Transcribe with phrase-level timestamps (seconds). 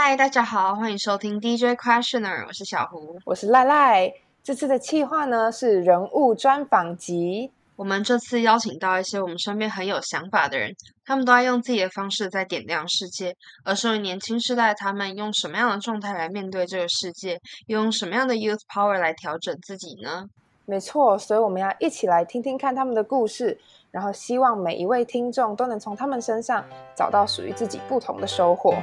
[0.00, 4.14] 嗨，大家好，欢迎收听 DJ Questioner，我是小胡，我是赖赖。
[4.44, 7.50] 这次的企划呢是人物专访集。
[7.74, 10.72] 我们这次邀请到一些我们身边很有想法的人，
[11.04, 13.34] 他们都在用自己的方式在点亮世界。
[13.64, 17.40] 而身为年轻世代，他们用什么样的状态来面对这个世界？
[17.66, 20.26] 用什么样的 youth power 来调整自己呢？
[20.64, 23.58] 没错，所以我们要一起来听听看他们的故事，
[23.90, 28.76] 然后希望每一位听众都能从他们身上找到属于自己不同的收获。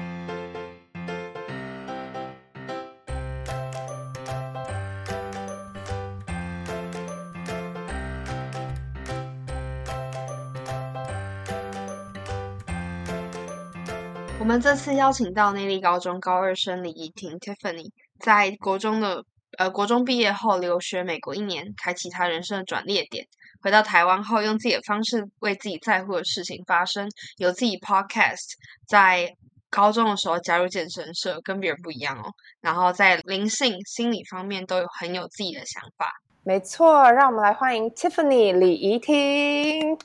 [14.55, 19.21] 们这次邀请到内力高中高二生李怡婷 Tiffany，在国中的
[19.57, 23.27] 呃国中毕业后留学美国一年，开启他人生的转捩点。
[23.61, 28.53] 回到台湾后，用自己的方式为自己在乎的事情发声，有自己 podcast。
[28.87, 29.29] 在
[29.69, 32.31] 高中的时候加入健身社，跟别人不一样哦。
[32.61, 36.13] 然后在灵性、心理方面都有很有自己的想法。
[36.45, 39.97] 没错，让我们来欢迎 Tiffany 李怡婷。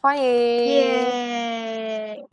[0.00, 1.69] 欢迎，耶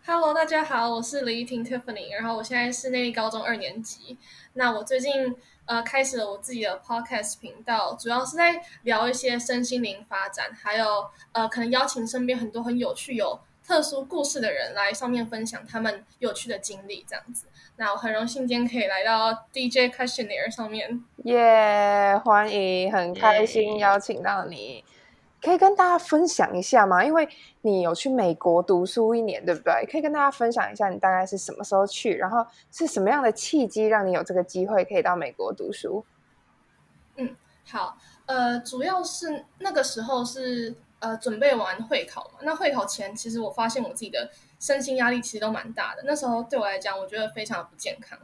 [0.06, 4.18] ！Hello，大家好，我是李依婷 Tiffany，然后我现在是内力高中二年级。
[4.54, 5.36] 那我最近
[5.66, 17.48] 呃开始了我自己的 podcast 频道，主要是在聊一些身心灵发展，还有呃可能邀请身边很多很有趣、有特殊故事的人来上面分享他们有趣的经历，这样子。
[17.76, 22.20] 那我很荣幸今天可以来到 DJ Questionnaire 上面，耶！
[22.26, 24.84] 欢迎，很开心邀请到你。
[25.42, 27.06] 可以跟大家分享一下吗？
[27.06, 27.28] 因为
[27.62, 29.86] 你有去美国读书一年，对不对？
[29.90, 36.04] 可以跟大家分享一下你大概是什么时候去，然后是什么样的契机让你有这个机会可以到美国读书？
[37.18, 37.36] 嗯，
[37.68, 42.40] 好，呃，主要是那个时候是呃准备完会考嘛。
[42.42, 46.02] 那会考前，其实我发现我自己的身心压力其实都蛮大的。
[46.06, 48.18] 那时候对我来讲，我觉得非常的不健康。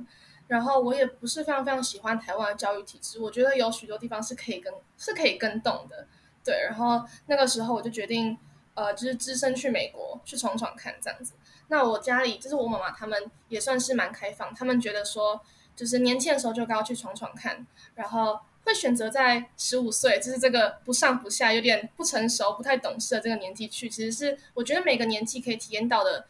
[0.47, 6.07] 然后我也不是非常非常喜欢台湾的教育体制，我觉得有许多地方是可以跟是可以跟动的。
[6.43, 8.37] 对，然后那个时候我就决定，
[8.73, 11.33] 呃，就是只身去美国去闯闯看这样子。
[11.69, 15.39] 那我家里就是我妈妈他们也算是蛮开放，他们觉得说，
[15.75, 17.65] 就是年轻的时候就该要去闯闯看，
[17.95, 23.89] 然后会选择在十五岁，就是这个不上不下、有点不成熟、不太懂事的这个年纪去。
[23.89, 26.25] 其实是我觉得每个年纪可以体验到的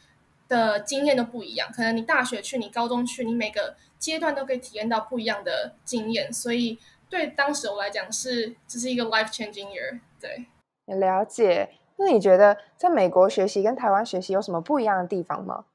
[0.48, 1.72] 的经验都不一样。
[1.74, 6.78] 可能你大学去，你高中去，你每个阶段都可以体验到不一样的经验，所以。
[7.14, 10.00] 对当时我来讲是这是一个 life changing year。
[10.20, 10.48] 对，
[10.96, 11.70] 了解。
[11.98, 15.66] 那你觉得在美国学习跟台湾学习有什么不一样的地方吗？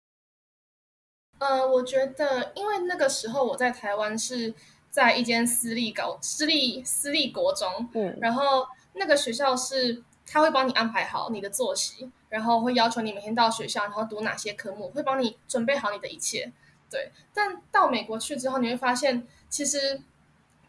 [1.38, 4.52] 呃，我觉得因为那个时候我在台湾是
[4.90, 16.50] 在一间私立高私立私立国中，嗯，然后那个学校是他会帮你安排好你的作息，然后会要求你每天到学校，然后读哪些科目，会帮你准备好你的一切。
[16.90, 20.02] 对，但到美国去之后，你会发现其实。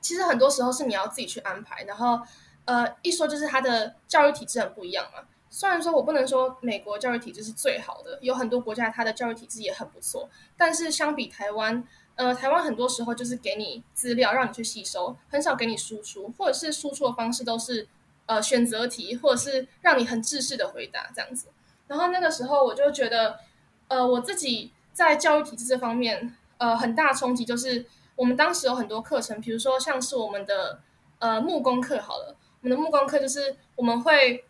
[0.02, 2.20] 其实很多时候是你要自己去安排，然后，
[2.66, 5.24] 呃，一说就是它的教育体制很不一样嘛。
[5.50, 11.84] 虽然说我不能说美国教育体制是最好的，有很多国家它的教育体制也很不错，但是相比台湾，
[12.16, 17.88] 呃，台湾很多时候就是给你资料让你去吸收，很少给你输出，或者是输出的方式都是
[18.28, 21.48] 呃选择题，或者是让你很制式的回答这样子。
[21.88, 23.40] 然后那个时候我就觉得，
[23.88, 27.86] 呃，我自己在教育体制这方面，呃，很大冲击就是。
[28.20, 30.82] 我们当时有很多课程，比如说像是我们的
[31.20, 34.44] 呃木工课好了，我们的木工课就是我们会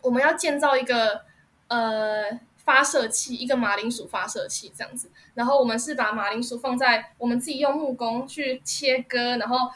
[0.00, 1.22] 我们要建造一个
[1.66, 9.72] 呃发射器，一个马铃薯发射器这样子，然后我们是把马铃薯放在我们自己用木工去切割，然后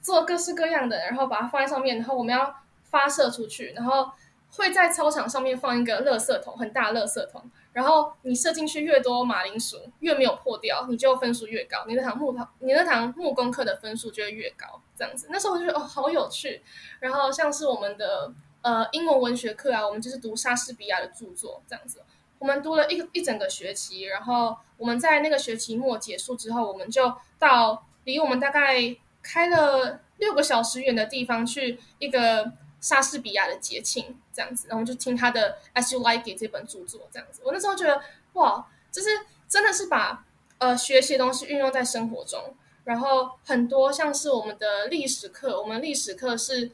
[0.00, 2.54] 做各式各样的，然后把它放在上面，然后我们要
[2.84, 4.12] 发射出去，然后
[4.56, 7.42] 会在操场上面放一个垃圾桶，很大垃圾桶。
[7.72, 11.84] 然后你射进去越多马铃薯，越没有破掉，你就分数越高。
[11.86, 14.82] 你那堂木头，你那堂木工课的分数就会越高。
[14.96, 16.62] 这样子，那时候我就觉得哦，好有趣。
[16.98, 22.02] 然后像是我们的呃英文文学课啊，我们就是读莎士比亚的著作这样子。
[22.40, 32.52] 我们读了一个一整个学期，然后我们在那个学期末结束之后，我们就到离我们大概开了六个小时远的地方去一个。
[32.80, 37.42] 莎士比亚的节庆这样子，然后就听他的《As You Like It》这本著作这样子。
[37.44, 39.08] 我那时候觉得，哇，就是
[39.46, 40.24] 真的是把
[40.58, 42.56] 呃学习的东西运用在生活中。
[42.84, 46.72] 然后很多像是我们的历史课，我们历史课是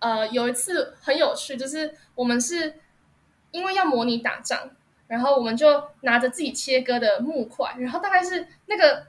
[0.00, 2.80] 呃有一次很有趣，就是我们是
[3.52, 4.70] 因为要模拟打仗，
[5.06, 9.06] 然后我们就拿着自己切割的木块，然后大概是那个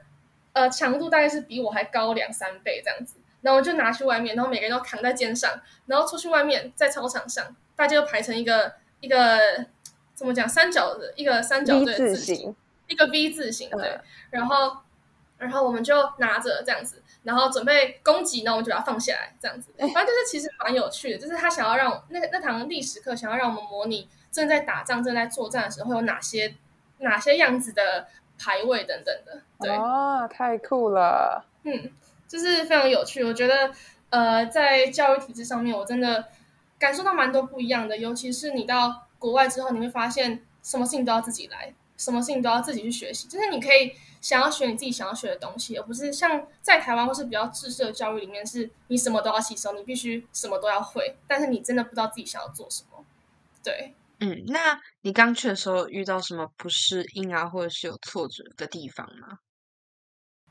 [0.52, 3.16] 呃强度大概是比我还高两三倍这样子。
[3.42, 7.44] 然后我就拿去外面，然后每个人都扛在肩上，然后出去外面，在操场上，
[7.76, 9.38] 大家就排成一个一个
[10.14, 12.54] 怎么讲三角的一个三角字形，
[12.86, 14.00] 一个 V 字形对。
[14.30, 14.78] 然后
[15.38, 19.72] 然后我们就拿着这样子，然后准备攻击，然后我们就把它放下来，这样子。
[19.78, 26.56] 反正就是其实蛮有趣的，就是他想要让那个那堂历史课想要让我们模拟正在打仗、正在作战的时候会有哪些
[26.98, 29.40] 哪些样子的排位等等的。
[29.60, 31.44] 对啊，太酷了。
[31.62, 31.92] 嗯，
[32.28, 33.24] 就是非常有趣。
[33.24, 33.72] 我觉得
[34.10, 36.28] 呃，在教育体制上面，我真的
[36.78, 37.96] 感受到蛮多不一样的。
[37.96, 43.26] 尤其是你到国外之后，你会发现什么事情都要自己来，什么事情都要自己去学习。
[43.26, 43.92] 就是你可以。
[44.20, 53.04] 想要学你自己想要学的东西，而不是像在台湾或是比较制式的教育里面，是你什么都要吸收，你必须什么都要会，但是你真的不知道自己想要做什么。
[53.62, 59.38] 对，嗯，那你刚去的时候遇到什么不适应啊，或者是有挫折的地方吗？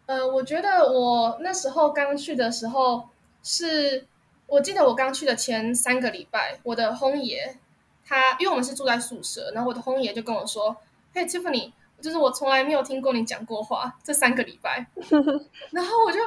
[0.08, 3.08] 呃，我觉得我那时候刚去的时候，
[3.44, 4.08] 是
[4.48, 7.58] 我记得我刚去的前三个礼拜，我的轰爷
[8.04, 10.76] 他，因为我们是住在宿舍，然后我的轰爷就跟我说
[11.14, 14.86] ：“嘿，Tiffany。”就是我从来没有听过你讲过话，这三个礼拜，
[15.72, 16.20] 然后我就，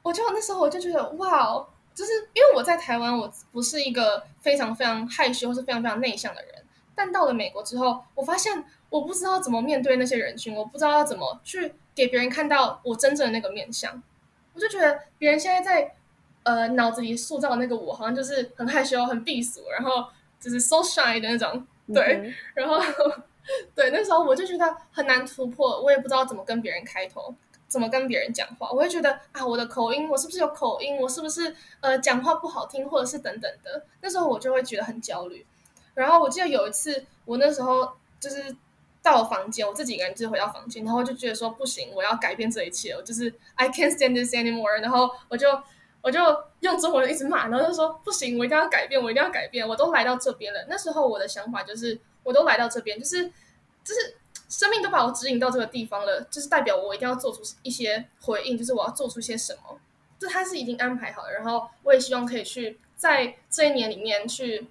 [0.00, 6.54] 我就那时候我就觉得哇哦，就是因为我在台湾，我不是一个非常非常害羞或是非常非常内向的人，
[6.94, 14.02] 但到了美国之后，我发现我不知道怎么面对那些人群，我不知道要怎么去给别人看到我真正的那个面相，
[14.54, 15.94] 我就觉得别人现在在
[16.42, 20.06] 呃脑子里塑造的那个我，好像就是很害羞、很避俗，然后
[20.40, 22.80] 就是 so shy 的那种，对，然后。
[23.74, 27.34] 对，那时候我就觉得很难突破，我也不知道怎么跟别人开头，
[27.66, 28.70] 怎么跟别人讲话。
[28.70, 30.96] 我会觉得啊，我的口音，我是不是有口音？
[30.98, 33.84] 我是不是呃讲话不好听，或者是等等的？
[34.00, 35.44] 那时候我就会觉得很焦虑。
[35.94, 37.90] 然后我记得有一次，我那时候
[38.20, 38.54] 就是
[39.02, 44.80] 到了房间，我自己一个人就回到房间，然后就觉得说不行，我要改变这一切，我就是 I can't stand this anymore。
[44.80, 45.48] 然后我就
[46.00, 46.20] 我就
[46.60, 49.68] 用中文一直骂，然后就说不行，我一定要改变，我一定要改变。
[49.68, 52.00] 我都来到这边了，那时候我的想法就是。
[52.24, 53.26] 我都来到这边，就是
[53.82, 54.14] 就是
[54.48, 59.76] 生命都把我指引到这个地方了，就是代表我一定要做出一些回应，就是我要做出些什么，
[60.20, 61.32] 就他是已经安排好了。
[61.32, 64.68] 然后我也希望可以去在这一年里面去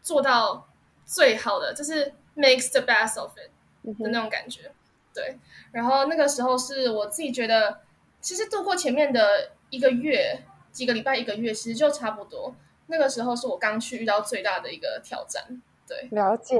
[0.00, 0.66] 做到
[1.04, 3.50] 最好的，就是 makes the best of it
[3.92, 4.72] 的那种感觉。
[5.12, 5.38] 对，
[5.70, 7.82] 然后那个时候是我自己觉得，
[8.20, 10.42] 其实度过前面的一个月、
[10.72, 12.54] 几个礼拜、一个月，其实就差不多。
[12.86, 15.62] 那个时候是我刚去遇到最大的一个挑战。
[15.86, 16.56] 对，了解，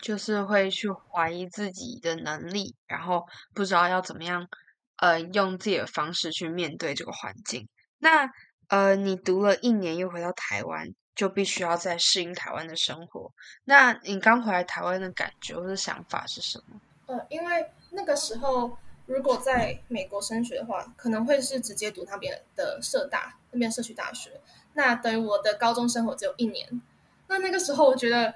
[0.00, 3.24] 就是会去怀疑自己的能力，然后
[3.54, 4.48] 不知道要怎么样，
[4.96, 7.68] 呃，用自己的方式去面对这个环境。
[7.98, 8.28] 那
[8.68, 13.30] 呃，你读了一年又回到台湾，就必须要再适应台湾的生活。
[13.64, 16.80] 那你刚回来台湾的感觉或者想法是什么？
[17.06, 18.76] 呃，因为那个时候
[19.06, 24.40] 如果在美国升学的话，可能会是直接读那边的社大那边社区大学，
[24.72, 26.80] 那等于我的高中生活只有一年。
[27.28, 28.34] 那那个时候我觉得。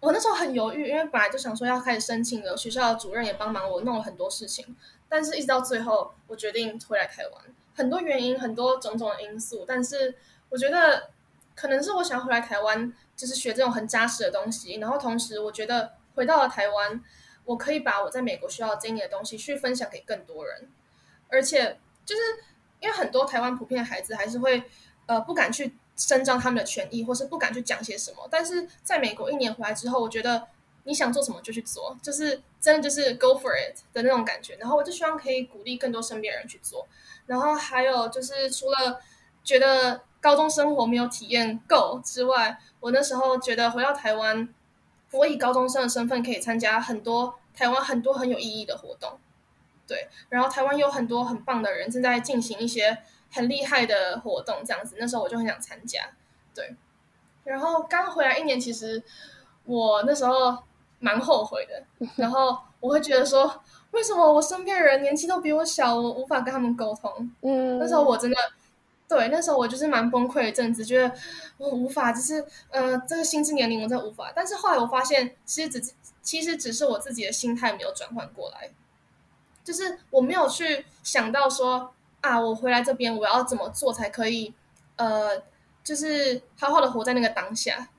[0.00, 4.76] 我那时候很犹豫，因为本来就想说要开始申请了，学校的主任也帮忙我弄了很多事情，
[5.08, 7.44] 但是一直到最后，我决定回来台湾，
[7.74, 10.14] 很多原因，很多种种的因素，但是
[10.50, 11.10] 我觉得
[11.58, 17.02] 可能是我想回来台湾，就是学这种很扎实的东西，然后同时我觉得回到了台湾，
[17.44, 20.68] 我可以把我在美国学到经历的东西去分享给更多人，
[21.28, 22.20] 而且就是
[22.80, 24.62] 因为很多台湾普遍的孩子还是会
[25.06, 25.76] 呃不敢去。
[26.00, 28.28] 伸张他们的权益，或是不敢去讲些什么。
[28.30, 30.46] 但是在美国一年回来之后，我觉得
[30.84, 34.54] 你想做什么就去做，就是真的就是 go for it 的那种感觉。
[34.60, 36.86] 然后我就希望可以鼓励更多身边人去做。
[37.26, 39.00] 然后还有就是，除了
[39.42, 44.48] 觉得高中生活没有体验够之外，我那时候觉得回到台湾，
[45.12, 49.18] 我以高中生的身份可以参加很多台湾很多很有意义的活动。
[49.86, 52.98] 对，然后台湾有很多很棒的人正在进行一些。
[53.30, 56.00] 很厉害的活动，这样子，那时候我就很想参加，
[56.54, 56.74] 对。
[57.44, 59.02] 然后刚回来一年，其实
[59.66, 60.56] 我那时候
[60.98, 62.08] 蛮后悔的。
[62.16, 67.30] 然后我会觉得说，为什么我身边人年纪都比我小，我无法跟他们沟通？
[67.42, 67.78] 嗯。
[67.78, 68.36] 那时候我真的，
[69.08, 71.14] 对，那时候我就是蛮崩溃一阵子，觉得
[71.56, 74.32] 我无法，就是呃，这个心智年龄我真的无法。
[74.36, 78.70] 但是后来我发现，其实只是其实只是我自己的心态没有转换过来，
[79.64, 81.92] 就是我没有去想到说。
[82.20, 82.38] 啊！
[82.38, 84.52] 我回来这边，我要怎么做才可以？
[84.96, 85.40] 呃，
[85.84, 87.90] 就是好好的活在那个当下。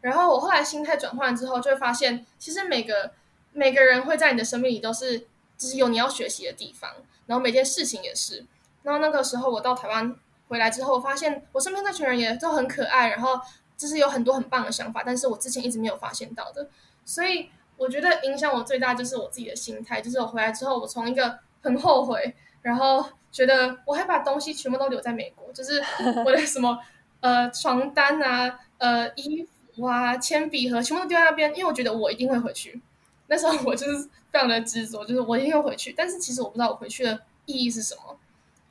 [0.00, 3.12] 然后我后来心态转换之后，就会发现，其实每个
[3.52, 5.20] 每个人会在你的生命里都是，
[5.56, 6.90] 就是有你要学习的地方。
[7.26, 8.44] 然后每件事情也是。
[8.82, 10.16] 然后那个时候我到台湾
[10.50, 13.40] 回来之后，发现我身边那群人也都很可爱，然后
[13.78, 16.68] 就是有很多很棒的想法，但是我之前一直没有发现到的。
[17.06, 23.06] 所以我觉得影响我最大就是我自己的心态，就是我回来之后，我从一个很后悔，然后。
[23.32, 25.80] 觉得我还把东西全部都留在美国，就是
[26.26, 26.76] 我的什么
[27.20, 32.82] 呃床单啊、呃衣服啊、铅笔盒全部都丢在那边，因为我觉得我一定会回去。
[33.28, 34.02] 那时候我就是
[34.32, 35.92] 非常的执着，就是我一定会回去。
[35.96, 38.18] 但是其实我不知道我回去的意义是什么？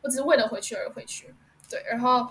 [0.01, 1.33] 我只是为了回去而回去。
[1.69, 2.23] 对，然后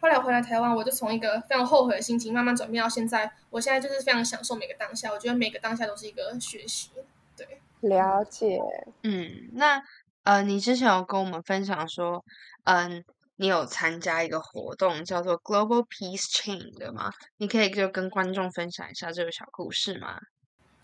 [0.00, 5.12] 后来回来台湾，我就从一个非常后悔的心情慢慢转变到现在，我现在就是非常享受每个当下。
[5.12, 6.90] 我觉得每个当下都是一个学习。
[7.36, 8.60] 对，了解。
[9.02, 9.82] 嗯，那
[10.24, 12.24] 呃，你之前有跟我们分享说，
[12.64, 13.04] 嗯。
[13.36, 17.10] 你有参加一个活动叫做 Global Peace Chain 的吗？
[17.38, 20.20] 你可以就跟观众分享一下这个小故事吗？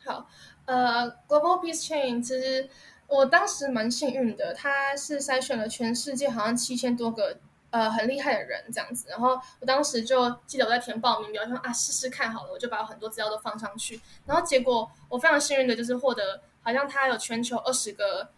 [0.05, 0.27] 好，
[0.65, 2.69] 呃，Global Peace Chain 其实
[3.07, 7.39] 我当时蛮幸运的，它是筛选了全世界好像七千多个
[7.71, 18.29] 呃很厉害的人这样子，然后我当时就记得我在填报名表，说啊试试看好了，我就把很多资料都放上去，然后结果我非常幸运的就是获得好像它有全球二十个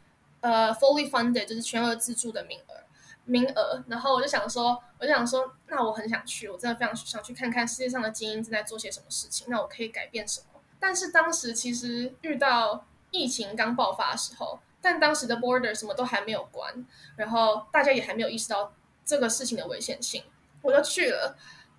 [0.41, 2.75] 呃 fully funded 就是全额资助的名额。
[3.27, 10.61] 名额，然后我就想说，我就想说，那我很想去，我真的非常想去看看世界上的精英正在做些什么事情，那我可以改变什么？
[10.81, 16.85] 但是当时其实遇到疫情刚爆发的时候，但当时的 border 什么都还没有关，
[17.15, 18.73] 然后大家也还没有意识到
[19.05, 20.23] 这个事情的危险性，
[20.63, 21.37] 我就去了。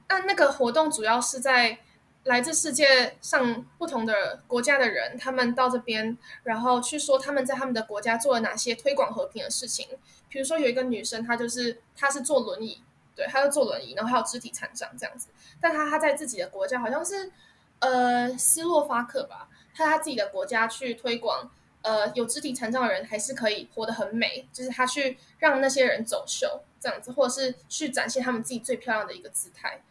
[0.10, 1.80] 那那个活动主要是在。
[2.26, 9.88] 来自世界上不同的国家的人，他们到这边，然后去说他们在他们的国家做了哪些推广和平的事情。
[10.30, 12.80] 比如说，有一个女生，她就是她是坐轮椅，
[13.16, 15.30] 对，她是坐轮椅，然后还有肢体残障这样子。
[15.60, 17.32] 但她她在自己的国家，好像是
[17.80, 21.50] 呃斯洛伐克吧，她她自己的国家去推广，
[21.82, 29.82] 呃，有肢体残障的人还是可以活得很美，就是他去让那些人走秀这样子，或者是去展现他们自己最漂亮的一个姿态。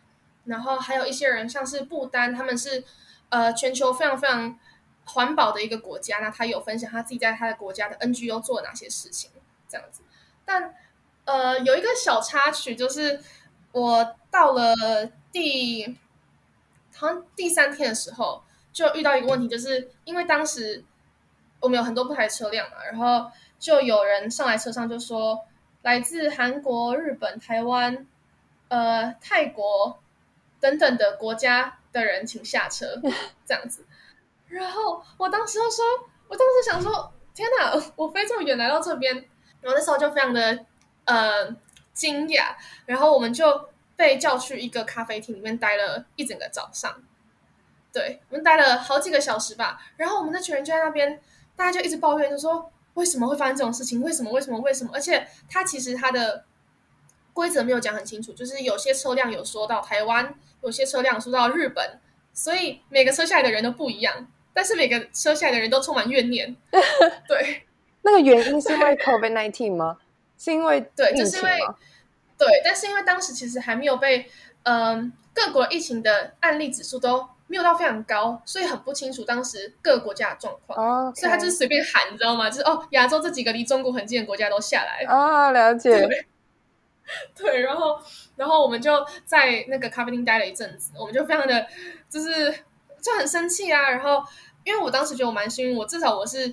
[0.45, 2.83] 然后还有一些人，像是不丹，他们是
[3.29, 4.59] 呃全球非常非常
[5.05, 6.19] 环保的一个国家。
[6.21, 9.31] 那他有分享他自己在他的国家的 NGO 做了哪些事情，
[9.69, 10.03] 这样子。
[10.45, 10.75] 但
[11.25, 13.21] 呃有一个小插曲，就是
[13.73, 14.75] 我到了
[15.31, 15.99] 第
[16.97, 18.43] 好像第三天的时候，
[18.73, 20.85] 就遇到一个问题，就是因为当时
[21.61, 25.47] 我们有很多不台车辆嘛，然后就有人上来车上就说，
[25.83, 28.07] 来自韩国、日本、台湾、
[28.69, 30.01] 呃泰国。
[30.63, 33.01] 等等的国家的人，请下车，
[33.47, 33.83] 这样子。
[34.47, 35.83] 然后我当时就说，
[36.29, 39.15] 我当时想说，天哪，我飞这么远来到这边，
[39.63, 40.67] 然后那时候就非常的
[41.07, 41.57] 呃
[41.95, 42.55] 惊讶。
[42.85, 47.03] 然后我们就被叫去一个咖啡厅里面待了一整个早上，
[47.91, 49.81] 对我们待了好几个小时吧。
[49.97, 51.23] 然后我们那群人就在那边，
[51.61, 54.01] 大家就一直抱怨，就说为什么会发生这种事情？
[54.01, 54.31] 为什么？
[54.33, 54.59] 为什么？
[54.61, 54.91] 为什么？
[54.95, 56.47] 而且他其实他的
[57.35, 60.35] 规则没有讲很清楚，就是有些车辆有说到台湾。
[60.63, 61.99] 有些车辆说到日本，
[62.35, 66.55] 所以每个车下来的人都不一样，但是每个车下来的人都充满怨念。
[67.27, 67.63] 对，
[68.03, 69.97] 那个原因是因为 COVID nineteen 吗？
[70.39, 71.59] 是因为对，就是因为
[72.37, 74.31] 对，但是因为当时其实还没有被
[74.65, 81.13] 嗯各国疫情的案例指数都没有到非常高，所以很不清楚当时各个国家的状况。
[81.17, 82.49] 所以他就是随便喊，你知道吗？
[82.49, 86.09] 就是哦，亚洲这几个离中国很近的国家都下来啊，了解。
[87.35, 87.99] 对，然后，
[88.37, 91.67] 然后我们就在那个咖啡厅待了一阵子，我们就非常的，
[92.09, 92.53] 就是
[93.03, 93.91] 就很生气啊。
[93.91, 94.23] 然后，
[94.63, 96.47] 因为我当时觉得我蛮幸运，我至少我是，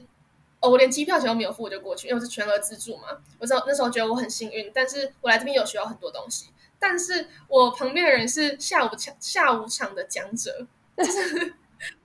[0.59, 3.03] 哦，我连机票钱都没有付我就过去，因为我是全额资助嘛。
[3.37, 6.47] 我知道那时候觉得我很幸运，但是我来这边有学到很多东西。
[6.79, 10.67] 但是我旁边的人是下午场下午场的讲者，
[11.03, 11.53] 就是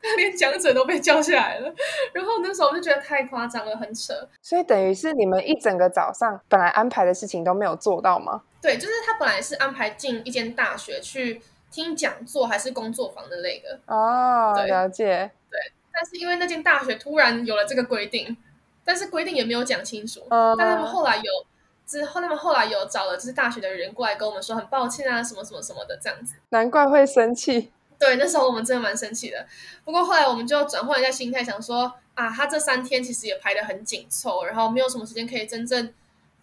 [0.02, 1.74] 他连讲者都被叫下来了。
[2.12, 4.12] 然后那时候我就觉得太夸张了，很扯。
[4.42, 8.42] 所以等于是你们一整个早上本来安排的事情都没有做到吗？
[8.60, 15.30] 对，就是他本来是安排进一间大学去听讲座，还是工作坊的那个哦，了解。
[15.50, 15.58] 对，
[15.92, 18.36] 但是因为那间大学突然有了这个规定，
[18.84, 20.20] 但是规定也没有讲清楚。
[20.28, 21.22] 但他们后来有
[21.86, 26.34] 之后，他们后来有找了就是大学的人过来跟我们说很抱歉啊，什么什么什么的这样子。
[26.50, 27.72] 难怪会生气。
[28.02, 29.46] 对，那时候我们真的蛮生气的。
[29.84, 35.94] 不过后来我们就转换一下心态，想说啊，他这三天其实也排的很紧凑，然后没有什么时间可以真正。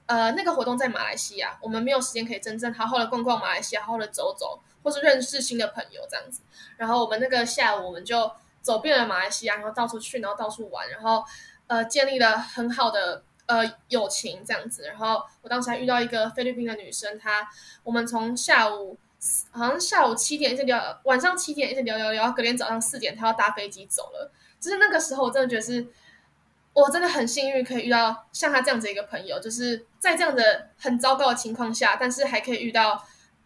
[0.06, 6.39] 呃，那个活动在马来西亚，我们没有时间可以真正好好的逛逛马来西亚，好好的走走，或是认识新的朋友这样子。
[6.78, 11.25] 然后我们那个下午，我们就走遍了马来西亚，然后到处去，然后到处玩，然后
[11.68, 14.88] 呃，建立了很好的呃友情这样子。
[14.88, 17.50] 然后我当时还遇到一个菲律宾的女生，她
[17.84, 18.98] 我们从下午
[19.51, 24.31] 好像下午七点一直聊，晚上七点一直聊聊聊，隔天早上四点他要搭飞机走了。
[24.59, 25.88] 就是那个时候，我真的觉得是。
[26.71, 33.03] 我真的很幸运，可以遇到像他这样子一个朋友，就是在这样的很糟糕的情况下，但是还可以遇到，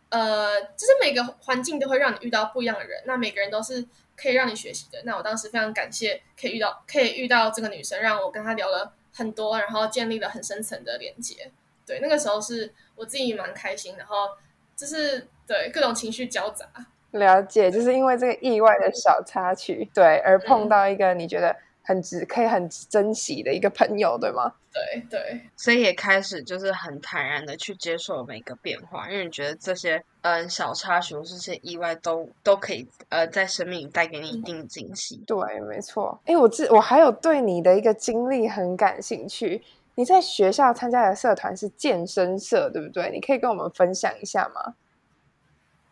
[0.09, 5.01] 呃，就是每个环境都会让你遇到不一样的人，那每个人都是可以让你学习的。
[5.05, 11.49] 那我当时非常感谢可以遇到，可以遇到这个女生，让我跟她聊了很多，然后建立了很深层的连接。
[11.87, 14.27] 对，那个时候是我自己蛮开心，然后
[14.75, 16.65] 就是对各种情绪交杂。
[17.11, 21.55] 了解，就是因为这个意外的小插曲，对，而碰到一个你觉得。
[21.85, 24.53] 很值可以很珍惜的一个朋友，对吗？
[24.71, 35.21] 对对，所以也开始就是很坦然的去接受每个变化，因为你觉得这些嗯小插曲或这些意外都都可以呃在生命里带给你一定惊喜。
[35.27, 36.17] 对，没错。
[36.23, 39.61] 哎，我自我还有对你的一个经历很感兴趣。
[39.95, 43.11] 你在学校参加的社团是健身社，对不对？
[43.11, 44.75] 你可以跟我们分享一下吗？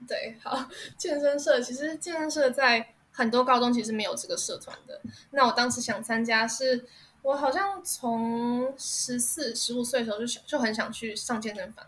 [0.08, 0.68] 对，好，
[0.98, 5.02] 健身社其实健身社在很多高中其实没有这个社团的。
[5.32, 6.86] 那我当时想参加是。
[7.24, 11.86] 我好像从十四、十五岁的时候就想就很想去上健身房，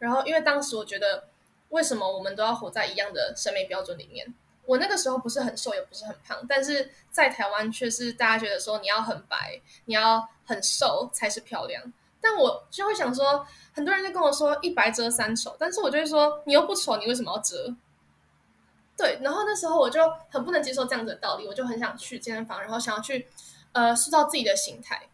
[0.00, 1.28] 然后因为当时我觉得，
[1.68, 4.34] 为什么我们都要活在一样的审美标准里面？
[4.66, 11.82] 我那个时候不是很瘦，也不是很胖，但是在台湾却是大家觉得说你要很白，你要很瘦才是漂亮。
[12.20, 17.74] 但我就会想说，很多人就跟我说一白遮三丑，但是我就会说你又不丑，你为什么要遮？
[18.96, 20.00] 对，然后那时候我就
[20.30, 23.26] 很不能接受这样子的道理，我就很想去健身房，然后想要去。
[23.74, 25.08] 呃，塑造自己的形态，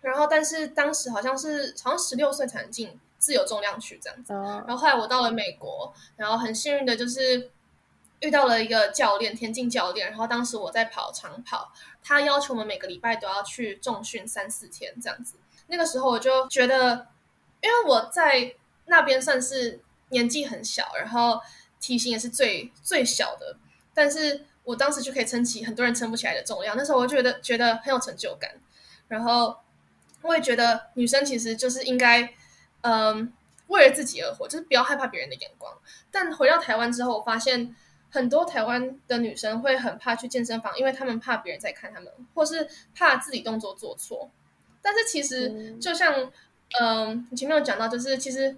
[0.00, 7.50] 然后但是当时好像是好像十六岁才能进自由重量区这样子，然后后来我到了美国，然后很幸运的就是
[8.20, 11.72] 遇到了一个教练，田径教练，然后当时我在跑长跑，
[12.02, 15.36] 他要求我们每个礼拜都要去重训三四天这样子，
[15.66, 17.08] 那个时候我就觉得，
[17.60, 18.54] 因为我在
[18.86, 21.40] 那边算是年纪很小，然后
[21.80, 23.56] 体型也是最最小的，
[23.94, 24.46] 但是。
[24.62, 28.52] 我当时就可以撑起很多人撑不起来的重量，那时候我就觉得觉得很有成就感，
[29.08, 29.56] 然后
[30.22, 32.34] 我也觉得女生其实就是应该，
[32.82, 33.32] 嗯，
[33.68, 35.76] 为了自己而活，就是不要害怕别人的眼光。
[36.10, 37.74] 但回到台湾之后，我发现
[38.10, 44.30] 很多台湾的女生会很怕去健身房，因为她们怕别人在看她们，或是怕自己动作做错。
[44.82, 46.30] 但是其实就像，
[46.80, 48.56] 嗯，你前面有讲到，就是其实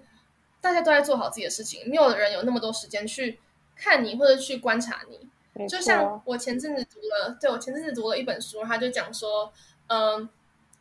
[0.59, 3.39] 大家都在做好自己的事情，没有人有那么多时间去
[3.75, 5.67] 看你或者去观察你。
[5.67, 9.53] 就像我前阵子读了，对我前阵子读了一本书，他就讲说，
[9.85, 10.27] 嗯，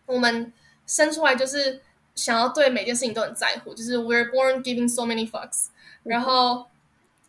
[0.07, 0.51] 我们
[0.87, 1.83] 生出来就是
[2.15, 5.67] 想要对每件事情都很在乎，就是 we're born giving so many fucks。
[6.05, 6.67] 然后，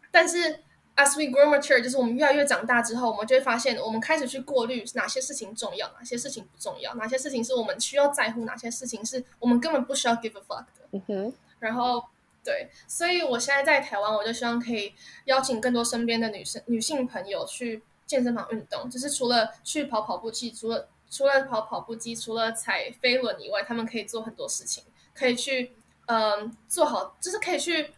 [0.10, 0.60] 但是
[0.96, 10.88] as we grow mature，就是我们越来越长大之后，我们就会发现，我们开始去过滤哪些事情重要，哪些事情不重要，哪些事情是我们需要在乎，哪些事情是我们根本不需要 give a fuck 的。
[10.92, 12.04] 嗯哼，然后。
[12.46, 18.90] 对，所以我现在在台湾，我就希望可以邀请更多身边的女生、女性朋友去健身房运动。
[18.90, 24.84] 就是除了去跑跑步机，除了除了跑跑步机，除了踩飞轮以外，他们可以做很多事情，
[25.16, 25.72] 可以去
[26.08, 27.94] 嗯做好，就是可以去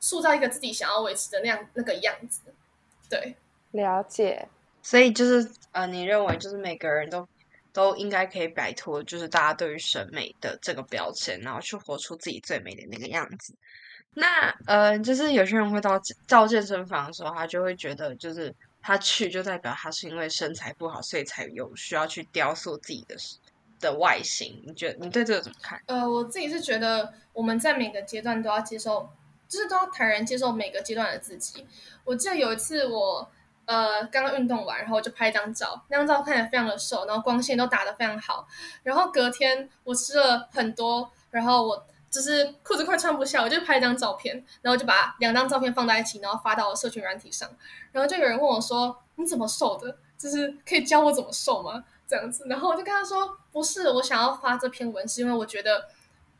[0.00, 2.42] 塑造一个自己想要维持的那样那个样子。
[3.08, 3.36] 对，
[3.72, 4.48] 了解。
[4.82, 7.26] 所以就是呃，你认为就是每个人都
[7.72, 13.54] 都应该可以摆脱，就是大家对于审美的这个标签，然后去活出自己最美的那个样子。
[14.14, 23.14] 那呃，就是有些人会到到健身房的时候，他就会觉得，就是他去就代表他是因为身材不好，所以才有需要去雕塑自己的
[23.78, 24.62] 的外形。
[24.64, 25.82] 你觉得你对这个怎么看？
[25.86, 29.10] 呃，我自己是觉得我们在每个阶段都要接受，
[29.48, 31.66] 就是都要坦然接受每个阶段的自己。
[32.04, 33.30] 我记得有一次我
[33.64, 38.46] 呃刚刚运动完，然后我就拍一张照，那张照看起来非常的瘦，然后光线都打得非常好。
[38.82, 41.86] 然后隔天我吃了很多，然后我。
[42.08, 47.50] 就是裤子快穿不下，我就拍一张照片，然后就把两张照片放在一起，然后发到社群软体上。
[47.92, 49.98] 然后就有人问我说：“你怎么瘦的？
[50.16, 55.88] 就是可以教我怎么瘦吗？”这样子，然后我就跟他说：“不是，我想要发这篇文，是因为我觉得，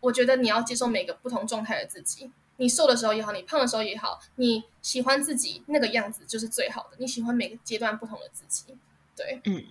[0.00, 2.30] 我觉得你要接受每个不同状态的自己。
[2.56, 6.96] 你瘦的时候也好，你胖的时候也好，你喜欢自己那个样子就是最好的。
[6.98, 8.76] 你喜欢每个阶段不同的自己，
[9.16, 9.64] 对，嗯。”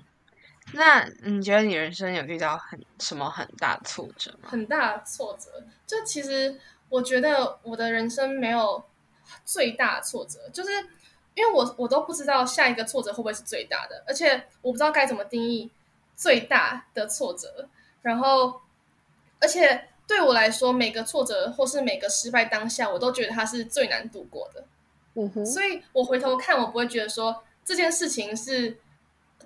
[0.73, 4.49] 那你觉得你人生有遇到很什么很大的挫折吗？
[4.49, 8.83] 很大挫折，就其实我觉得我的人生没有
[9.45, 10.71] 最大挫折，就是
[11.35, 15.69] 因为我我都不知道下一个挫折会不会是最大的，而且我不知道该怎么定义
[16.15, 17.69] 最大的挫折。
[18.01, 18.61] 然后，
[19.39, 24.63] 而且对我来说，每个挫折或是每个失败当下，我都觉得它是最难度过的。
[25.15, 28.77] 嗯哼，所以我回头看，我不会觉得说这件事情是。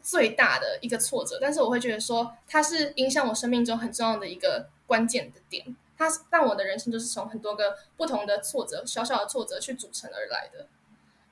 [0.02, 5.76] 最大的一个挫折，但是我会觉得说，它是影响我生命中很重要的一个关键的点。
[5.98, 10.68] 它让我的人生就是从很多个不同的挫折、小小的挫折去组成而来的。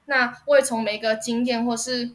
[0.06, 2.12] 那我也从每一个经验，或是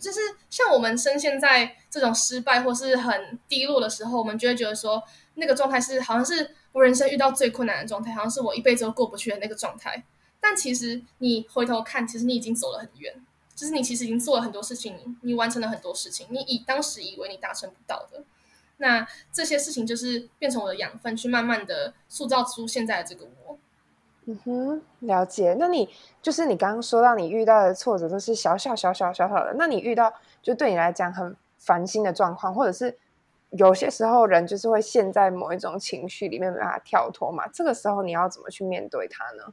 [0.00, 5.02] 就是像我们深陷在这种失败或是很低落的时候，我们就会觉得说，
[5.34, 10.02] 那个状态是好像是我人生遇到最困难的状态，好像是我一辈子都过不去的那个状态。
[10.40, 13.14] 但其实你回头看，其实你已经走了很远。
[13.52, 18.24] 就是你其实已经做了很多事情，你完成了很多事情，你以当时以为你达成不到的，
[18.78, 23.58] 那这些事情就是变成我的养分，去慢慢的塑造出现在的这个我。
[24.30, 25.56] 嗯哼，了解。
[25.58, 25.88] 那你
[26.22, 32.96] 就是你刚刚说到你遇到的挫折都是小小小小小小的，那你遇到就对你来讲很烦心的状况，或者是
[33.50, 37.48] 有些时候人就是会陷在某一种情绪里面没办法跳脱嘛。
[37.48, 39.52] 这个时候你要怎么去面对它呢？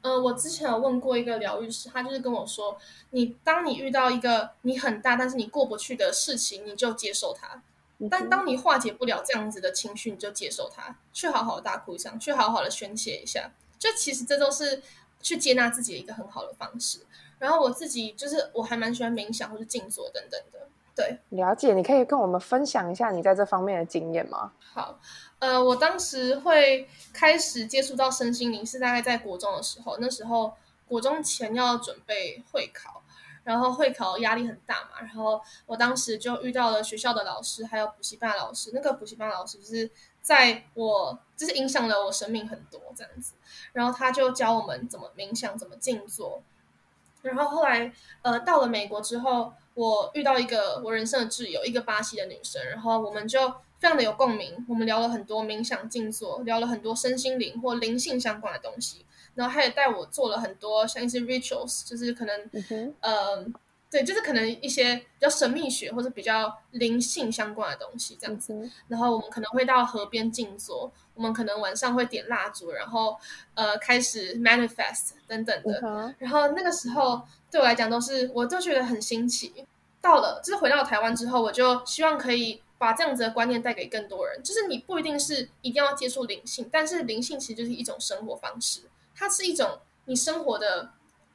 [0.00, 2.78] 呃，我之前有问过一个疗愈师，他就是跟我说，
[3.10, 7.60] 你当你遇到一个你很大但是你过不去的事情，你就接受它；
[8.10, 13.52] 但当你化解不了这样子的情绪，你就接受它，去好好的大哭一场，去好好的宣泄一下。
[13.78, 14.82] 就其实这都是
[15.20, 17.00] 去接纳自己的一个很好的方式。
[17.38, 20.68] 然后我自己就是我还蛮喜欢冥想或者静坐等等的。
[20.96, 21.74] 对，了解。
[21.74, 24.52] 你可以跟我们分享一下你在这方面的经验吗？
[24.60, 24.98] 好。
[25.40, 30.54] 呃，我当时会开始接触到身心灵是大概在国中的时候，那时候
[30.86, 33.02] 国中前要准备会考，
[33.44, 38.70] 然后会考压力很大嘛，然后我当时就遇到了学校的老师，还有补习班老师。
[38.74, 43.34] 那个补习班老师就是在我就是影响了我生命很多这样子，
[43.72, 46.42] 然后他就教我们怎么冥想，怎么静坐。
[47.22, 53.54] 然后后来呃到了美国之后，我遇到一个我人生的挚友，一个巴西的女生，然后我们就。
[53.76, 59.04] 非常的有共鸣，我们聊了很多冥想静坐，聊了很多身心灵或灵性相关的东西，
[59.34, 62.50] 然后他也带我做了很多像一些 rituals，就是可能，
[63.00, 63.44] 呃，
[63.90, 68.70] 对，就是可能一些比较神秘学或者比较灵性相关的东西这样子。
[68.88, 73.16] 然后我们可能会到河边静坐，我们可能晚上会点蜡烛，然后
[73.54, 76.14] 呃开始 manifest 等等的。
[76.18, 79.66] 然后那个时候对我来讲都是，我都觉得很新奇。
[80.00, 82.60] 到了就是回到台湾之后，我就希望可以。
[82.76, 88.80] 把这样子的观念带给更多人，就是你不一定是一定要接触灵性，但是灵性其实就是一种生活方式，
[89.14, 90.90] 它是一种你生活的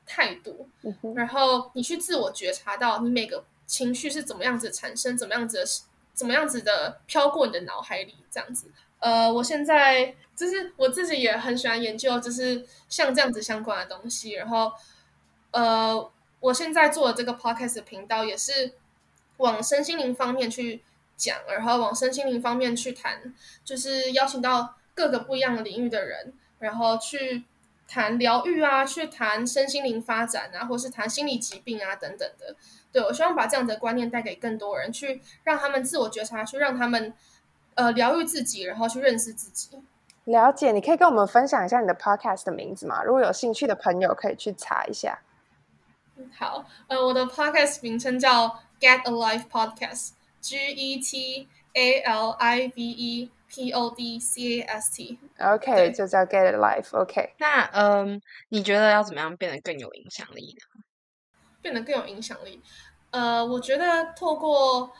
[0.05, 0.67] 态度，
[1.15, 5.65] 然后你去自我觉察到你每个情绪是怎么样子产生，怎么样子的，
[6.13, 8.71] 怎么样子的飘过你的脑海里，这样子。
[8.99, 14.71] 呃，我现在就是我自己也很喜欢研究，就是像这样子相关的东西，然后
[15.51, 18.73] 呃，我现在做的这个 podcast 频道也是
[19.37, 20.83] 往身心灵方面去。
[21.21, 27.43] 讲，然后往身心灵方面去谈，就是邀请到各个不一样的领域的人，然后去
[27.89, 32.55] 谈疗愈啊，去谈身心灵发展啊，或是谈心理疾病啊等等的。
[32.91, 37.13] 对我希望把这样的观念带给更多人，去让他们自我觉察，去让他们
[37.73, 39.77] 呃疗愈自己，然后去认识自己。
[40.25, 43.03] 了解，你可以跟我们分享一下你的 podcast 的名字吗？
[43.03, 45.19] 如果有兴趣的朋友可以去查一下。
[46.37, 50.11] 好，呃，我的 podcast 名称叫 Get a Life Podcast。
[50.41, 56.55] G E T A L I V E P O D C A S T，OK，就叫 Get
[56.55, 56.95] Life。
[56.95, 60.83] OK，那嗯，你觉得要怎么样变得更有影响力呢？
[61.61, 62.61] 变得更有影响力，
[63.11, 64.91] 呃，我觉得透过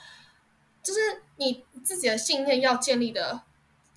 [0.81, 0.99] 就是
[1.38, 3.43] 你自己的信念要建立的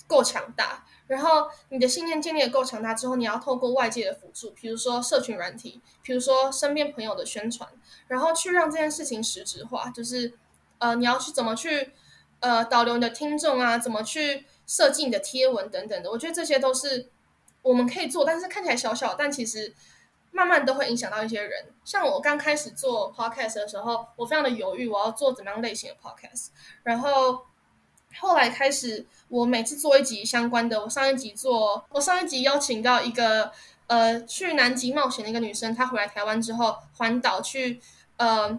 [0.07, 7.69] 够强大，然后你的信念建立的够强大之后，你要透过外界的辅助，比如说社群软体，比如说身边朋友的宣传，
[8.07, 10.35] 然后去让这件事情实质化，就是。
[10.79, 11.93] 呃，你要去怎么去
[12.43, 13.79] 呃导流你的听众啊？
[13.79, 16.11] 怎么去设计你的贴文等等的？
[16.11, 17.09] 我觉得这些都是
[17.63, 19.73] 我们可以做，但是看起来小小，但其实
[20.33, 21.67] 慢慢都会影响到一些人。
[21.85, 26.49] 像我刚开始做 podcast 的时候，我非常的犹豫，我要做怎么样类型的 podcast。
[26.83, 27.47] 然后
[28.19, 33.53] 后来开始，我每次做一集相关的，我上一集做，我上一集邀请到一个
[33.87, 37.81] 呃去南极冒险的一个女生，她回来台湾之后环岛去
[38.17, 38.59] 呃。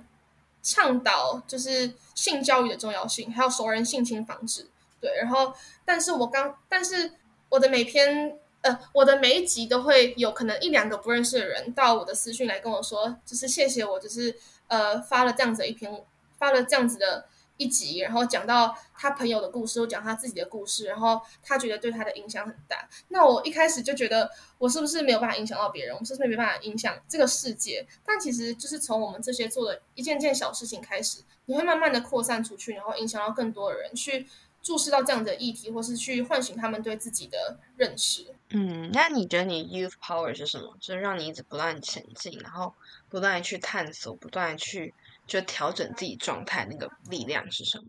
[0.63, 4.65] 倡导就是性教育的重要性，还有熟人性侵防治。
[4.99, 5.53] 对，然后，
[5.85, 7.11] 但是我刚，但是
[7.49, 14.35] 我的每篇，呃，我的每一集都会有可能一两个不认识的人到我的私讯来跟我说，就是谢谢我，就是
[14.67, 16.03] 呃发了这样子一篇，
[16.39, 17.25] 发了这样子的。
[17.63, 22.89] 一集，然后讲到他朋友的故事，又讲他自己的故事，然后他觉得对他的影响很大。
[23.07, 25.95] 那我一开始就觉得，我是不是没有办法影响到别人？
[25.95, 27.87] 我是不是没办法影响这个世界？
[28.05, 34.27] 但其实就是从我们这些做的一件件小事情开始，你会慢慢的扩散出去，然后影响到更多的人去
[34.61, 38.35] 注视到这样的议题，或是去唤醒他们对自己的认识。
[38.49, 40.75] 嗯，那你觉得你 youth power 是什么？
[40.79, 42.73] 就是让你一直不断前进，然后
[43.09, 44.93] 不断去探索，不断去。
[45.25, 47.85] 就调整自己状态那个力量是什么？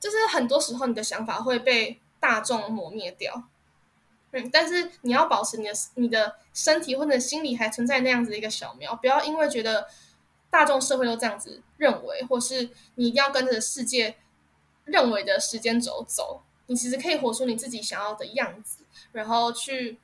[0.00, 3.44] 就是很多时候你的想法会被大众磨灭掉，
[4.32, 9.86] 嗯，但是你要保持你的你的身体或者心理还存在那样子的一个小苗，不要因为觉得
[10.50, 14.16] 大众社会都这样子认为，或是你一定要跟着世界
[14.84, 18.78] 认为的时间轴走，你其实可以活出你自己想要的样子，
[19.12, 19.98] 然后去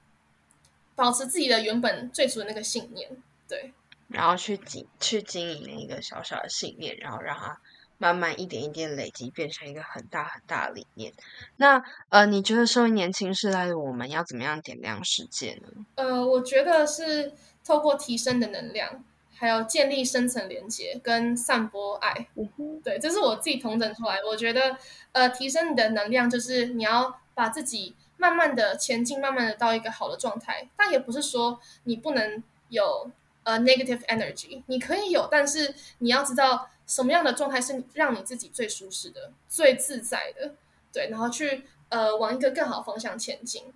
[0.94, 3.10] 保持自己的原本最初的那个信念，
[3.48, 3.72] 对。
[4.08, 7.60] 然后去经去经营一个小小的信念，然后让它
[7.98, 11.12] 慢慢一点一点累积，变成一个很大很大的理念。
[11.56, 15.68] 那呃，你觉得身为年轻时代的我们要怎么样点亮世界呢？
[15.96, 17.32] 呃，我觉得是
[17.64, 22.28] 透过提升的能量，还有建立深层连接跟散播爱。
[22.36, 24.18] 嗯对，这是我自己统整出来。
[24.22, 24.76] 我觉得，
[25.12, 30.68] 呃，提升你的能量就是你要把自己慢慢的前进，慢慢的到一个好的状态。
[30.76, 33.10] 但也不是说你不能有
[33.48, 40.52] 呃 negative energy，你可以有，但是你要知道什么样的状态是让你自己最舒适的、最自在的。
[40.92, 43.72] 对，然后去呃往一个更好方向前进。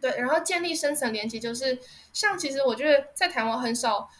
[0.00, 1.78] 对，然后建立深层连接，就是
[2.12, 4.10] 像其实我觉得在台湾很少，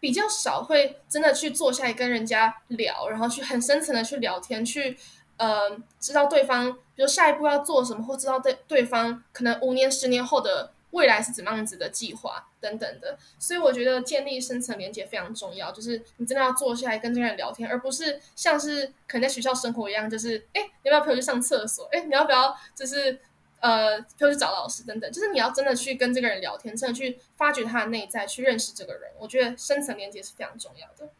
[0.00, 4.96] 比较少会真的去坐下来跟人家聊，然后去很深层的去聊天，去
[5.36, 13.18] 呃知道对方，比如下一步要做什么，或知道对对方可能五年、十年后的未来是怎么样子的计划等等的。
[13.38, 21.88] 所以我觉得建立深层连接非常重要，就是你真的要坐下来跟这个人聊天，而不是像是可能在学校生活一样，就是哎，你要不要陪我去上厕所？
[21.92, 23.18] 哎，你要不要就是。
[23.60, 29.10] 呃，陪我去找老师等等，就是你要真的去跟这个人聊天，真的去发掘他的内在，去认识这个人。
[29.18, 31.10] 我觉得深层连接是非常重要的。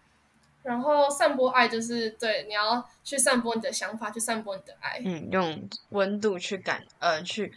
[0.62, 5.02] 然后散播爱，就是对你要去散播你的想法，去散播你的爱。
[5.04, 7.52] 嗯，用温度去感呃去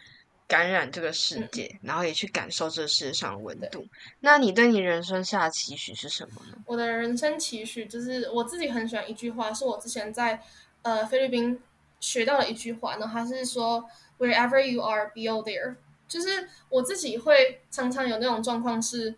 [0.52, 3.88] 感染这个世界，然后也去感受这世界上的温度。
[4.20, 6.58] 那你对你人生下的期许是什么呢？
[6.66, 10.42] 我的人生期许就是我自己很喜欢一句话，是我之前在
[10.82, 11.62] 呃菲律宾
[12.02, 13.90] 学到的一句话，然后他是说。
[14.22, 15.78] Wherever you are, be there。
[16.08, 19.16] 就是我自己会常常有那种状况，是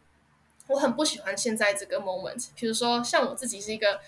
[0.68, 2.48] 我很不喜欢现在这个 moment。
[2.56, 4.00] 比如说，像我自己是一个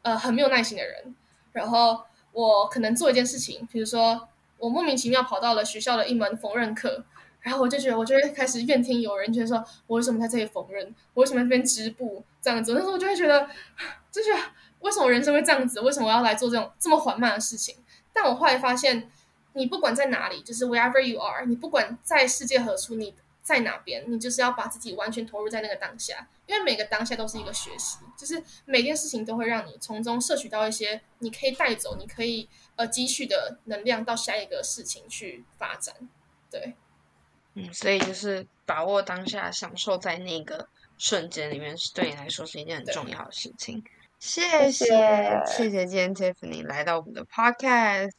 [0.00, 1.14] 呃很没有耐心的人，
[1.52, 4.26] 然后我可能做一件事情，比如说
[4.58, 7.04] 我莫名其妙跑到了学校的一门缝纫课，
[7.40, 12.74] 然后我就觉得我就会开始怨天尤人，觉得说我为什么在这里缝纫，我为什么这边织布这样子。
[12.74, 13.48] 那时候我就会觉得，
[14.12, 14.30] 就是
[14.80, 15.80] 为什么人生会这样子？
[15.80, 17.76] 为什么我要来做这种这么缓慢的事情？
[18.12, 19.10] 但我后来发现。
[19.54, 35.94] 你不管在哪里，就是 wherever you are，你不管在世界何处，你在哪边，你就是要把自己完全投入在那个当下，因为每个当下都是一个学习，就是每件事情都会让你从中摄取到一些你可以带走、你可以呃积蓄的能量，到下一个事情去发展。
[36.50, 36.74] 对，
[37.52, 43.84] 嗯，所以就是把握当下，享受在那个瞬间里面，是对你来说是一件很重要的事情。
[44.18, 44.86] 谢谢，
[45.46, 48.10] 谢谢今天 Tiffany 来到我们的 Podcast。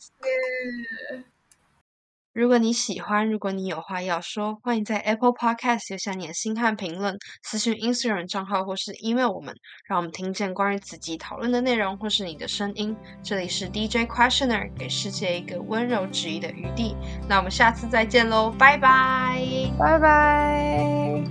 [2.40, 9.54] 如果你喜欢，如果你有话要说，欢迎在 Apple Podcast 留下你的心和评论，私信 Instagram 账号或是 email 我们，
[9.90, 12.96] 让我们听见关于此集讨论的内容或是你的声音。
[13.22, 16.96] 这里是 DJ Questioner，给世界一个温柔质疑的余地。
[17.28, 19.44] 那我们下次再见喽，拜拜，
[19.78, 21.22] 拜拜。